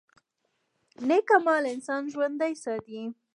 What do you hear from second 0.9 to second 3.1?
نیک عمل انسان ژوندی ساتي